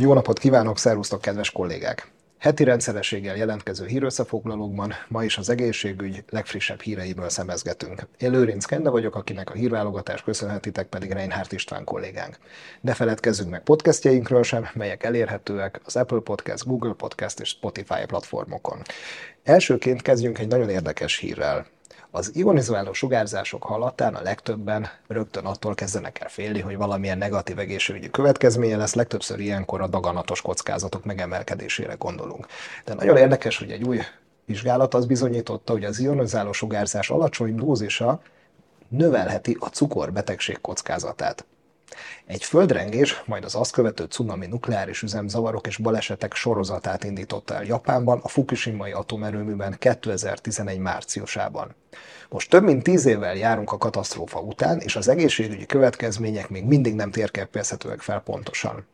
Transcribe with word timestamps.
Jó 0.00 0.12
napot 0.12 0.38
kívánok, 0.38 0.78
szervusztok, 0.78 1.20
kedves 1.20 1.50
kollégák! 1.50 2.10
Heti 2.38 2.64
rendszerességgel 2.64 3.36
jelentkező 3.36 3.86
hírösszefoglalókban 3.86 4.92
ma 5.08 5.24
is 5.24 5.38
az 5.38 5.48
egészségügy 5.48 6.24
legfrissebb 6.28 6.80
híreiből 6.80 7.28
szemezgetünk. 7.28 8.06
Én 8.18 8.30
Lőrinc 8.30 8.64
Kende 8.64 8.90
vagyok, 8.90 9.16
akinek 9.16 9.50
a 9.50 9.54
hírválogatást 9.54 10.24
köszönhetitek 10.24 10.86
pedig 10.86 11.10
Reinhardt 11.10 11.52
István 11.52 11.84
kollégánk. 11.84 12.38
Ne 12.80 12.94
feledkezzünk 12.94 13.50
meg 13.50 13.62
podcastjainkről 13.62 14.42
sem, 14.42 14.68
melyek 14.74 15.04
elérhetőek 15.04 15.80
az 15.84 15.96
Apple 15.96 16.20
Podcast, 16.20 16.66
Google 16.66 16.94
Podcast 16.94 17.40
és 17.40 17.48
Spotify 17.48 18.04
platformokon. 18.06 18.82
Elsőként 19.42 20.02
kezdjünk 20.02 20.38
egy 20.38 20.48
nagyon 20.48 20.68
érdekes 20.68 21.18
hírrel. 21.18 21.66
Az 22.10 22.30
ionizáló 22.34 22.92
sugárzások 22.92 23.62
hallatán 23.62 24.14
a 24.14 24.22
legtöbben 24.22 24.88
rögtön 25.06 25.44
attól 25.44 25.74
kezdenek 25.74 26.20
el 26.20 26.28
félni, 26.28 26.60
hogy 26.60 26.76
valamilyen 26.76 27.18
negatív 27.18 27.58
egészségügyi 27.58 28.10
következménye 28.10 28.76
lesz, 28.76 28.94
legtöbbször 28.94 29.40
ilyenkor 29.40 29.80
a 29.80 29.86
daganatos 29.86 30.42
kockázatok 30.42 31.04
megemelkedésére 31.04 31.94
gondolunk. 31.94 32.46
De 32.84 32.94
nagyon 32.94 33.16
érdekes, 33.16 33.58
hogy 33.58 33.70
egy 33.70 33.82
új 33.82 33.98
vizsgálat 34.44 34.94
az 34.94 35.06
bizonyította, 35.06 35.72
hogy 35.72 35.84
az 35.84 35.98
ionizáló 35.98 36.52
sugárzás 36.52 37.10
alacsony 37.10 37.54
dózisa 37.54 38.22
növelheti 38.88 39.56
a 39.60 39.66
cukorbetegség 39.66 40.60
kockázatát. 40.60 41.44
Egy 42.26 42.44
földrengés, 42.44 43.22
majd 43.26 43.44
az 43.44 43.54
azt 43.54 43.72
követő 43.72 44.04
cunami 44.04 44.46
nukleáris 44.46 45.02
üzemzavarok 45.02 45.66
és 45.66 45.76
balesetek 45.76 46.34
sorozatát 46.34 47.04
indította 47.04 47.54
el 47.54 47.64
Japánban 47.64 48.20
a 48.22 48.28
Fukushimai 48.28 48.92
atomerőműben 48.92 49.76
2011 49.78 50.78
márciusában. 50.78 51.74
Most 52.28 52.50
több 52.50 52.62
mint 52.62 52.82
tíz 52.82 53.06
évvel 53.06 53.34
járunk 53.34 53.72
a 53.72 53.78
katasztrófa 53.78 54.40
után, 54.40 54.78
és 54.78 54.96
az 54.96 55.08
egészségügyi 55.08 55.66
következmények 55.66 56.48
még 56.48 56.64
mindig 56.64 56.94
nem 56.94 57.10
térképezhetőek 57.10 58.00
fel 58.00 58.20
pontosan 58.20 58.86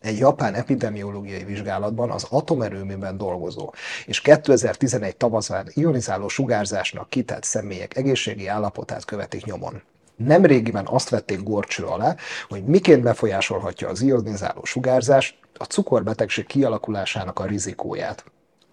egy 0.00 0.18
japán 0.18 0.54
epidemiológiai 0.54 1.44
vizsgálatban 1.44 2.10
az 2.10 2.26
atomerőműben 2.30 3.16
dolgozó 3.16 3.72
és 4.06 4.20
2011 4.20 5.16
tavaszán 5.16 5.70
ionizáló 5.74 6.28
sugárzásnak 6.28 7.10
kitett 7.10 7.42
személyek 7.42 7.96
egészségi 7.96 8.46
állapotát 8.46 9.04
követik 9.04 9.44
nyomon. 9.44 9.82
Nemrégiben 10.24 10.86
azt 10.86 11.08
vették 11.08 11.42
gorcső 11.42 11.84
alá, 11.84 12.16
hogy 12.48 12.64
miként 12.64 13.02
befolyásolhatja 13.02 13.88
az 13.88 14.00
ionizáló 14.00 14.64
sugárzás 14.64 15.38
a 15.58 15.64
cukorbetegség 15.64 16.46
kialakulásának 16.46 17.38
a 17.38 17.46
rizikóját. 17.46 18.24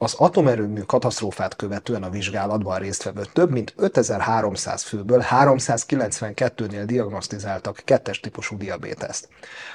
Az 0.01 0.13
atomerőmű 0.13 0.81
katasztrófát 0.81 1.55
követően 1.55 2.03
a 2.03 2.09
vizsgálatban 2.09 2.79
résztvevő 2.79 3.21
több 3.33 3.51
mint 3.51 3.73
5300 3.77 4.83
főből 4.83 5.23
392-nél 5.29 6.83
diagnosztizáltak 6.85 7.81
kettes 7.85 8.19
típusú 8.19 8.57
diabéteszt. 8.57 9.27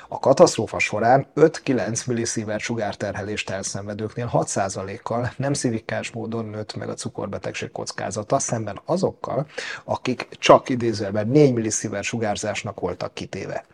A 0.09 0.19
katasztrófa 0.19 0.79
során 0.79 1.27
5-9 1.37 2.07
milliszívert 2.07 2.61
sugárterhelést 2.61 3.51
elszenvedőknél 3.51 4.31
6%-kal 4.33 5.33
nem 5.37 5.53
szivikás 5.53 6.11
módon 6.11 6.45
nőtt 6.45 6.75
meg 6.75 6.89
a 6.89 6.95
cukorbetegség 6.95 7.71
kockázata, 7.71 8.39
szemben 8.39 8.81
azokkal, 8.85 9.47
akik 9.85 10.29
csak 10.39 10.69
idézőben 10.69 11.29
4 11.29 11.53
milliszívert 11.53 12.05
sugárzásnak 12.05 12.81
voltak 12.81 13.15
kitéve. 13.15 13.65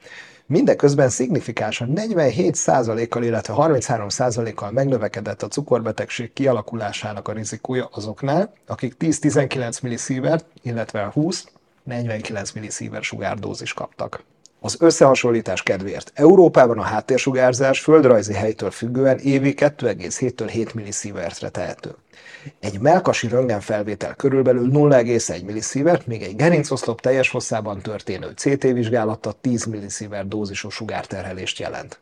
Mindeközben 0.50 1.08
szignifikánsan 1.08 1.92
47%-kal, 1.94 3.22
illetve 3.22 3.54
33%-kal 3.56 4.70
megnövekedett 4.70 5.42
a 5.42 5.48
cukorbetegség 5.48 6.32
kialakulásának 6.32 7.28
a 7.28 7.32
rizikója 7.32 7.88
azoknál, 7.92 8.52
akik 8.66 8.94
10-19 8.98 9.82
milliszívert, 9.82 10.46
illetve 10.62 11.12
20-49 11.14 12.54
milliszívert 12.54 13.02
sugárdózis 13.02 13.72
kaptak. 13.72 14.22
Az 14.60 14.76
összehasonlítás 14.80 15.62
kedvéért 15.62 16.12
Európában 16.14 16.78
a 16.78 16.82
háttérsugárzás 16.82 17.80
földrajzi 17.80 18.32
helytől 18.32 18.70
függően 18.70 19.18
évi 19.18 19.54
2,7-től 19.56 20.48
7 20.50 20.74
millisievertre 20.74 21.48
tehető. 21.48 21.94
Egy 22.60 22.80
melkasi 22.80 23.28
röntgenfelvétel 23.28 24.14
körülbelül 24.14 24.70
0,1 24.72 25.44
millisievert, 25.44 26.06
míg 26.06 26.22
egy 26.22 26.36
gerincoszlop 26.36 27.00
teljes 27.00 27.30
hosszában 27.30 27.80
történő 27.80 28.32
CT 28.36 28.62
vizsgálata 28.62 29.32
10 29.40 29.64
millisievert 29.64 30.28
dózisú 30.28 30.68
sugárterhelést 30.68 31.58
jelent. 31.58 32.00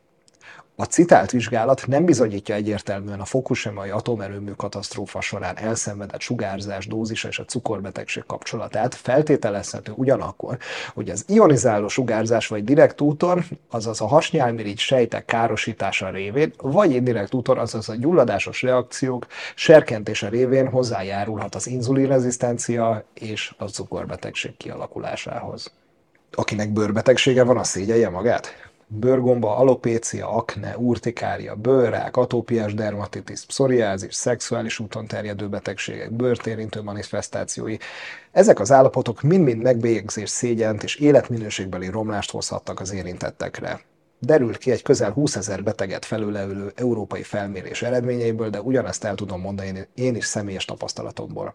A 0.81 0.85
citált 0.85 1.31
vizsgálat 1.31 1.87
nem 1.87 2.05
bizonyítja 2.05 2.55
egyértelműen 2.55 3.21
a 3.21 3.25
Fukushimai 3.25 3.91
atomerőmű 3.91 4.51
katasztrófa 4.51 5.21
során 5.21 5.57
elszenvedett 5.57 6.21
sugárzás 6.21 6.87
dózis 6.87 7.25
és 7.25 7.39
a 7.39 7.45
cukorbetegség 7.45 8.25
kapcsolatát, 8.27 8.95
feltételezhető 8.95 9.93
ugyanakkor, 9.97 10.59
hogy 10.95 11.11
az 11.11 11.25
ionizáló 11.29 11.89
sugárzás 11.89 12.47
vagy 12.47 12.65
direkt 12.65 13.01
úton, 13.01 13.45
azaz 13.71 14.01
a 14.01 14.07
hasnyálmirigy 14.07 14.79
sejtek 14.79 15.25
károsítása 15.25 16.11
révén, 16.11 16.53
vagy 16.57 16.95
indirekt 16.95 17.35
úton, 17.35 17.59
azaz 17.59 17.89
a 17.89 17.95
gyulladásos 17.95 18.63
reakciók 18.63 19.27
serkentése 19.55 20.29
révén 20.29 20.69
hozzájárulhat 20.69 21.55
az 21.55 21.67
inzulinrezisztencia 21.67 23.05
és 23.15 23.55
a 23.57 23.65
cukorbetegség 23.65 24.57
kialakulásához. 24.57 25.73
Akinek 26.33 26.71
bőrbetegsége 26.71 27.43
van, 27.43 27.57
a 27.57 27.65
szégyelje 27.65 28.09
magát? 28.09 28.68
Bőrgomba, 28.89 29.57
alopécia, 29.57 30.29
akne, 30.29 30.77
urtikária, 30.77 31.55
bőrrák, 31.55 32.17
atópiás 32.17 32.75
dermatitis, 32.75 33.45
pszoriázis, 33.45 34.15
szexuális 34.15 34.79
úton 34.79 35.07
terjedő 35.07 35.49
betegségek, 35.49 36.13
bőrtérintő 36.13 36.83
manifestációi. 36.83 37.77
Ezek 38.33 38.61
az 38.61 38.73
állapotok 38.73 39.23
mind-mind 39.23 39.63
megbélyegzés, 39.63 40.31
szégyent 40.31 40.83
és 40.83 40.97
életminőségbeli 40.97 41.89
romlást 41.89 42.31
hozhattak 42.31 42.81
az 42.81 42.93
érintettekre. 42.93 43.81
Derült 44.21 44.59
ki 44.59 44.71
egy 44.71 44.83
közel 44.83 45.11
20 45.11 45.37
ezer 45.37 45.63
beteget 45.63 46.05
felülelő 46.05 46.73
európai 46.75 47.23
felmérés 47.23 47.83
eredményeiből, 47.83 48.51
de 48.51 48.61
ugyanezt 48.61 49.05
el 49.05 49.15
tudom 49.15 49.41
mondani 49.41 49.89
én 49.95 50.17
is 50.17 50.25
személyes 50.25 50.65
tapasztalatomból. 50.65 51.55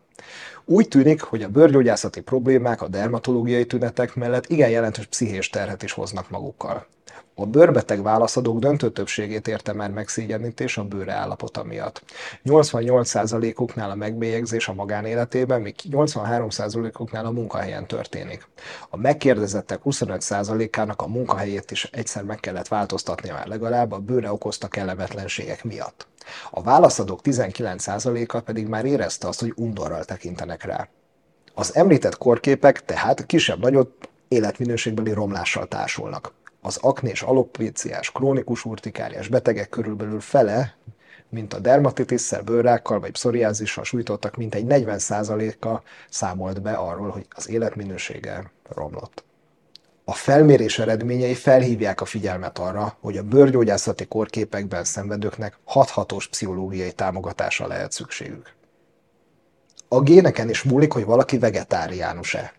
Úgy 0.66 0.88
tűnik, 0.88 1.22
hogy 1.22 1.44
a 1.44 1.50
bőrgyógyászati 1.50 2.22
problémák 2.22 2.82
a 2.82 2.88
dermatológiai 2.88 3.66
tünetek 3.66 4.16
mellett 4.16 4.50
igen 4.50 4.70
jelentős 4.70 5.06
pszichés 5.06 5.50
terhet 5.50 5.84
is 5.84 5.92
hoznak 5.92 6.30
magukkal. 6.30 6.88
A 7.36 7.46
bőrbeteg 7.46 8.04
válaszadók 8.04 8.60
döntő 8.60 8.92
többségét 8.92 9.48
érte 9.48 9.74
már 9.74 9.92
megszégyenítés 9.92 10.78
a 10.78 10.84
bőre 10.84 11.14
állapota 11.14 11.64
miatt. 11.64 12.04
88%-uknál 12.46 13.90
a 13.90 13.96
megbélyegzés 13.96 14.68
a 14.68 14.74
magánéletében, 14.74 15.62
míg 15.62 15.76
83%-uknál 15.90 17.26
a 17.26 17.32
munkahelyen 17.32 17.88
történik. 17.88 18.48
A 18.90 18.98
megkérdezettek 18.98 19.80
25%-ának 19.86 21.02
a 21.02 21.08
munkahelyét 21.08 21.72
is 21.72 21.84
egyszer 21.84 22.24
meg 22.24 22.40
kellett 22.40 22.68
változtatni 22.68 23.30
már 23.30 23.48
legalább 23.48 23.92
a 23.92 24.00
bőre 24.00 24.32
okozta 24.32 24.68
kellemetlenségek 24.68 25.64
miatt. 25.64 26.08
A 26.52 26.62
válaszadók 26.62 27.20
19%-a 27.24 28.40
pedig 28.40 28.68
már 28.68 28.86
érezte 28.86 29.28
azt, 29.28 29.40
hogy 29.40 29.54
undorral 29.56 30.04
tekintenek 30.04 30.64
rá. 30.64 30.88
Az 31.54 31.76
említett 31.76 32.18
korképek 32.18 32.86
tehát 32.86 33.26
kisebb-nagyobb 33.26 33.92
életminőségbeli 34.28 35.14
romlással 35.14 35.68
társulnak 35.68 36.34
az 36.66 36.78
aknés 36.82 37.22
alopéciás, 37.22 38.12
krónikus 38.12 38.66
urtikáriás 38.66 39.28
betegek 39.28 39.70
körülbelül 39.70 40.20
fele, 40.20 40.76
mint 41.30 41.54
a 41.54 41.60
dermatitisszel, 41.60 42.42
bőrrákkal 42.42 43.00
vagy 43.00 43.12
pszoriázissal 43.12 43.84
sújtottak, 43.84 44.36
mint 44.38 44.56
egy 44.56 44.66
40%-a 44.68 45.82
számolt 46.10 46.62
be 46.62 46.72
arról, 46.72 47.10
hogy 47.10 47.26
az 47.30 47.50
életminősége 47.50 48.52
romlott. 48.70 49.24
A 50.06 50.14
felmérés 50.14 50.80
eredményei 50.80 51.34
felhívják 51.34 52.02
a 52.02 52.06
figyelmet 52.06 52.60
arra, 52.60 52.98
hogy 53.00 53.18
a 53.18 53.24
bőrgyógyászati 53.24 54.06
korképekben 54.06 54.84
szenvedőknek 54.84 55.58
hathatós 55.64 56.28
pszichológiai 56.28 56.92
támogatásra 56.92 57.68
lehet 57.68 57.92
szükségük. 57.92 58.54
A 59.88 60.02
géneken 60.02 60.50
is 60.50 60.64
múlik, 60.64 60.92
hogy 60.94 61.06
valaki 61.06 61.38
vegetáriánus-e. 61.38 62.54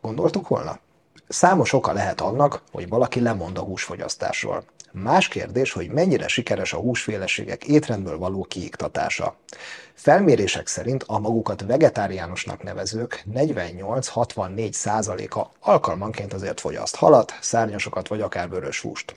Gondoltuk 0.00 0.48
volna? 0.48 0.78
Számos 1.32 1.72
oka 1.72 1.92
lehet 1.92 2.20
annak, 2.20 2.62
hogy 2.72 2.88
valaki 2.88 3.20
lemond 3.20 3.58
a 3.58 3.60
húsfogyasztásról. 3.60 4.64
Más 4.92 5.28
kérdés, 5.28 5.72
hogy 5.72 5.90
mennyire 5.90 6.28
sikeres 6.28 6.72
a 6.72 6.78
húsféleségek 6.78 7.64
étrendből 7.64 8.18
való 8.18 8.42
kiiktatása. 8.42 9.36
Felmérések 9.94 10.66
szerint 10.66 11.04
a 11.06 11.18
magukat 11.18 11.64
vegetáriánusnak 11.66 12.62
nevezők 12.62 13.24
48-64 13.34 14.72
százaléka 14.72 15.50
alkalmanként 15.60 16.32
azért 16.32 16.60
fogyaszt 16.60 16.96
halat, 16.96 17.38
szárnyasokat 17.40 18.08
vagy 18.08 18.20
akár 18.20 18.48
vörös 18.48 18.80
húst. 18.80 19.16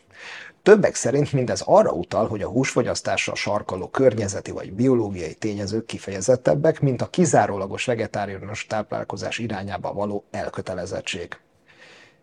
Többek 0.63 0.95
szerint 0.95 1.33
mindez 1.33 1.61
arra 1.65 1.91
utal, 1.91 2.27
hogy 2.27 2.41
a 2.41 2.49
húsfogyasztásra 2.49 3.35
sarkaló 3.35 3.87
környezeti 3.87 4.51
vagy 4.51 4.73
biológiai 4.73 5.33
tényezők 5.33 5.85
kifejezettebbek, 5.85 6.81
mint 6.81 7.01
a 7.01 7.09
kizárólagos 7.09 7.85
vegetáriánus 7.85 8.65
táplálkozás 8.65 9.37
irányába 9.37 9.93
való 9.93 10.23
elkötelezettség. 10.31 11.37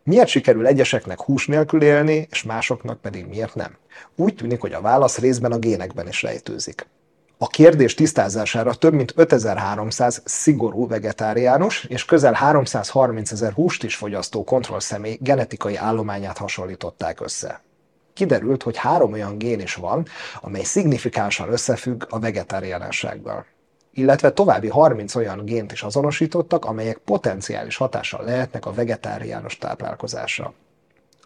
Miért 0.05 0.29
sikerül 0.29 0.67
egyeseknek 0.67 1.21
hús 1.21 1.47
nélkül 1.47 1.83
élni, 1.83 2.27
és 2.31 2.43
másoknak 2.43 3.01
pedig 3.01 3.27
miért 3.27 3.55
nem? 3.55 3.77
Úgy 4.17 4.35
tűnik, 4.35 4.61
hogy 4.61 4.73
a 4.73 4.81
válasz 4.81 5.19
részben 5.19 5.53
a 5.53 5.59
génekben 5.59 6.09
is 6.09 6.23
rejtőzik. 6.23 6.87
A 7.39 7.47
kérdés 7.47 7.95
tisztázására 7.95 8.75
több 8.75 8.93
mint 8.93 9.13
5300 9.17 10.23
szigorú 10.25 10.89
vegetáriánus 10.89 11.85
és 11.85 12.05
közel 12.05 12.33
330 12.33 13.33
ezer 13.33 13.53
húst 13.53 13.85
is 13.85 13.97
fogyasztó 13.97 14.45
kontrollszemély 14.45 15.19
genetikai 15.21 15.77
állományát 15.77 16.39
hasonlították 16.39 17.21
össze. 17.21 17.63
kiderült, 18.13 18.63
hogy 18.63 18.77
három 18.77 19.13
olyan 19.13 19.39
gén 19.39 19.61
is 19.61 19.75
van, 19.75 20.07
amely 20.41 20.63
szignifikánsan 20.63 21.53
összefügg 21.53 22.05
a 22.09 22.19
vegetáriánsággal 22.19 23.47
illetve 23.93 24.33
további 24.33 24.69
30 24.69 25.15
olyan 25.15 25.45
gént 25.45 25.73
is 25.73 25.83
azonosítottak, 25.83 26.65
amelyek 26.65 26.97
potenciális 26.97 27.77
hatással 27.77 28.25
lehetnek 28.25 28.67
a 28.67 28.73
vegetáriánus 28.73 29.59
táplálkozásra. 29.59 30.55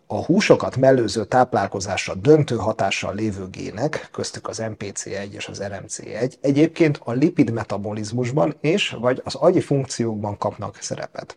A 0.07 0.25
húsokat 0.25 0.77
mellőző 0.77 1.25
táplálkozásra 1.25 2.15
döntő 2.15 2.57
hatással 2.57 3.15
lévő 3.15 3.49
gének, 3.49 4.09
köztük 4.13 4.49
az 4.49 4.63
MPC1 4.63 5.33
és 5.33 5.49
az 5.49 5.63
RMC1, 5.63 6.33
egyébként 6.41 7.01
a 7.05 7.13
lipid 7.13 7.51
metabolizmusban 7.51 8.57
és 8.61 8.91
vagy 8.91 9.21
az 9.25 9.35
agyi 9.35 9.61
funkciókban 9.61 10.39
kapnak 10.39 10.77
szerepet. 10.81 11.37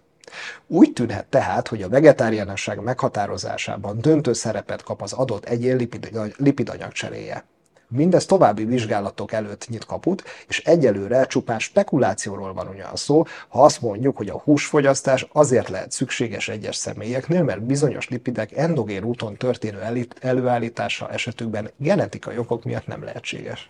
Úgy 0.67 0.93
tűnhet 0.93 1.25
tehát, 1.25 1.67
hogy 1.67 1.81
a 1.81 1.89
vegetáriánusság 1.89 2.79
meghatározásában 2.81 4.01
döntő 4.01 4.33
szerepet 4.33 4.83
kap 4.83 5.01
az 5.01 5.13
adott 5.13 5.45
egyén 5.45 5.75
lipid, 5.75 6.33
lipidanyag 6.37 6.91
cseréje. 6.91 7.45
Mindez 7.91 8.25
további 8.25 8.65
vizsgálatok 8.65 9.31
előtt 9.31 9.67
nyit 9.69 9.85
kaput, 9.85 10.23
és 10.47 10.59
egyelőre 10.59 11.25
csupán 11.25 11.59
spekulációról 11.59 12.53
van 12.53 12.67
ugyan 12.67 12.95
szó, 12.95 13.23
ha 13.47 13.63
azt 13.63 13.81
mondjuk, 13.81 14.17
hogy 14.17 14.29
a 14.29 14.37
húsfogyasztás 14.37 15.27
azért 15.31 15.69
lehet 15.69 15.91
szükséges 15.91 16.47
egyes 16.47 16.75
személyeknél, 16.75 17.43
mert 17.43 17.63
bizonyos 17.63 18.09
lipidek 18.09 18.51
endogén 18.51 19.03
úton 19.03 19.35
történő 19.35 20.07
előállítása 20.19 21.09
esetükben 21.11 21.71
genetikai 21.77 22.37
okok 22.37 22.63
miatt 22.63 22.87
nem 22.87 23.03
lehetséges. 23.03 23.69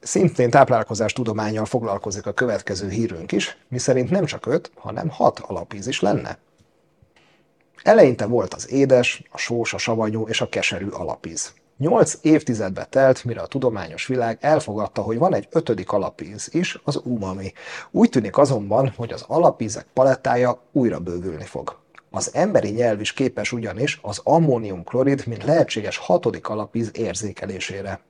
Szintén 0.00 0.50
táplálkozás 0.50 1.12
tudományjal 1.12 1.64
foglalkozik 1.64 2.26
a 2.26 2.32
következő 2.32 2.88
hírünk 2.88 3.32
is, 3.32 3.56
miszerint 3.68 4.10
nem 4.10 4.24
csak 4.24 4.46
öt, 4.46 4.70
hanem 4.74 5.08
hat 5.08 5.38
alapíz 5.38 5.86
is 5.86 6.00
lenne. 6.00 6.38
Eleinte 7.82 8.26
volt 8.26 8.54
az 8.54 8.70
édes, 8.70 9.22
a 9.30 9.38
sós, 9.38 9.74
a 9.74 9.78
savanyú 9.78 10.28
és 10.28 10.40
a 10.40 10.48
keserű 10.48 10.88
alapíz. 10.88 11.54
Nyolc 11.78 12.18
évtizedbe 12.22 12.84
telt, 12.84 13.24
mire 13.24 13.40
a 13.40 13.46
tudományos 13.46 14.06
világ 14.06 14.38
elfogadta, 14.40 15.02
hogy 15.02 15.18
van 15.18 15.34
egy 15.34 15.48
ötödik 15.50 15.92
alapíz 15.92 16.48
is, 16.52 16.80
az 16.84 17.00
umami. 17.04 17.52
Úgy 17.90 18.08
tűnik 18.08 18.38
azonban, 18.38 18.92
hogy 18.96 19.12
az 19.12 19.24
alapízek 19.26 19.86
palettája 19.92 20.60
újra 20.72 20.98
bővülni 20.98 21.44
fog. 21.44 21.82
Az 22.10 22.30
emberi 22.34 22.70
nyelv 22.70 23.00
is 23.00 23.12
képes 23.12 23.52
ugyanis 23.52 23.98
az 24.02 24.20
ammóniumklorid, 24.24 25.26
mint 25.26 25.44
lehetséges 25.44 25.96
hatodik 25.96 26.48
alapíz 26.48 26.90
érzékelésére. 26.94 28.00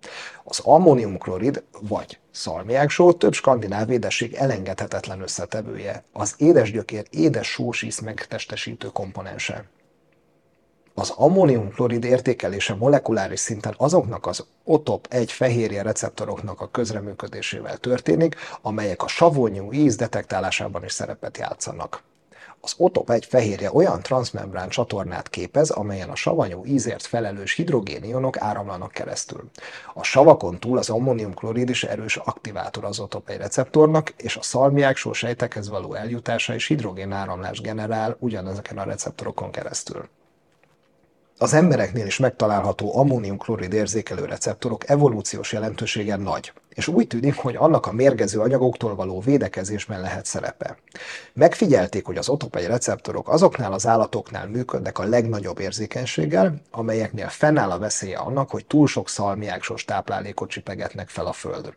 Az 0.44 0.60
ammóniumklorid, 0.64 1.62
vagy 1.80 2.18
szalmiáksó 2.30 3.12
több 3.12 3.32
skandináv 3.32 3.90
édesség 3.90 4.34
elengedhetetlen 4.34 5.20
összetevője, 5.20 6.04
az 6.12 6.34
édesgyökér 6.36 7.06
édes 7.10 7.46
sósísz 7.46 8.00
megtestesítő 8.00 8.88
komponense. 8.88 9.64
Az 10.96 11.10
ammóniumklorid 11.16 12.04
értékelése 12.04 12.74
molekuláris 12.74 13.40
szinten 13.40 13.74
azoknak 13.76 14.26
az 14.26 14.46
OTOP-1 14.64 15.24
fehérje 15.28 15.82
receptoroknak 15.82 16.60
a 16.60 16.70
közreműködésével 16.70 17.76
történik, 17.76 18.36
amelyek 18.62 19.02
a 19.02 19.08
savonyú 19.08 19.72
íz 19.72 19.96
detektálásában 19.96 20.84
is 20.84 20.92
szerepet 20.92 21.38
játszanak. 21.38 22.02
Az 22.60 22.74
OTOP-1 22.78 23.22
fehérje 23.28 23.72
olyan 23.72 24.02
transzmembrán 24.02 24.68
csatornát 24.68 25.28
képez, 25.28 25.70
amelyen 25.70 26.10
a 26.10 26.14
savanyú 26.14 26.64
ízért 26.64 27.06
felelős 27.06 27.54
hidrogénionok 27.54 28.38
áramlanak 28.38 28.92
keresztül. 28.92 29.50
A 29.94 30.02
savakon 30.02 30.58
túl 30.58 30.78
az 30.78 30.90
ammóniumklorid 30.90 31.68
is 31.68 31.84
erős 31.84 32.16
aktivátor 32.16 32.84
az 32.84 33.00
OTOP-1 33.00 33.34
receptornak, 33.38 34.12
és 34.16 34.36
a 34.36 34.42
szalmiák 34.42 34.96
sejtekhez 34.96 35.68
való 35.68 35.94
eljutása 35.94 36.54
és 36.54 36.66
hidrogén 36.66 37.12
áramlás 37.12 37.60
generál 37.60 38.16
ugyanezeken 38.18 38.78
a 38.78 38.84
receptorokon 38.84 39.50
keresztül. 39.50 40.08
Az 41.38 41.54
embereknél 41.54 42.06
is 42.06 42.18
megtalálható 42.18 42.98
ammóniumklorid 42.98 43.72
érzékelő 43.72 44.24
receptorok 44.24 44.88
evolúciós 44.88 45.52
jelentősége 45.52 46.16
nagy, 46.16 46.52
és 46.68 46.88
úgy 46.88 47.06
tűnik, 47.06 47.36
hogy 47.36 47.56
annak 47.56 47.86
a 47.86 47.92
mérgező 47.92 48.40
anyagoktól 48.40 48.94
való 48.94 49.20
védekezésben 49.20 50.00
lehet 50.00 50.26
szerepe. 50.26 50.78
Megfigyelték, 51.32 52.06
hogy 52.06 52.16
az 52.16 52.28
otopai 52.28 52.66
receptorok 52.66 53.28
azoknál 53.28 53.72
az 53.72 53.86
állatoknál 53.86 54.48
működnek 54.48 54.98
a 54.98 55.04
legnagyobb 55.04 55.58
érzékenységgel, 55.58 56.54
amelyeknél 56.70 57.28
fennáll 57.28 57.70
a 57.70 57.78
veszélye 57.78 58.18
annak, 58.18 58.50
hogy 58.50 58.66
túl 58.66 58.86
sok 58.86 59.08
szalmiáksos 59.08 59.84
táplálékot 59.84 60.48
csipegetnek 60.48 61.08
fel 61.08 61.26
a 61.26 61.32
földről. 61.32 61.74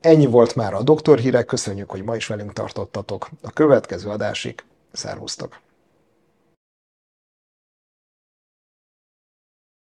Ennyi 0.00 0.26
volt 0.26 0.54
már 0.54 0.74
a 0.74 0.82
doktorhírek, 0.82 1.46
köszönjük, 1.46 1.90
hogy 1.90 2.02
ma 2.02 2.16
is 2.16 2.26
velünk 2.26 2.52
tartottatok. 2.52 3.28
A 3.42 3.50
következő 3.50 4.08
adásig 4.08 4.64
szervusztok! 4.92 5.64